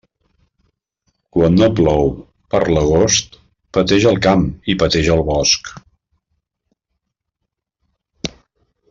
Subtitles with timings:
[1.35, 2.07] Quan no plou
[2.55, 3.37] per l'agost,
[3.79, 5.73] pateix el camp i pateix el bosc.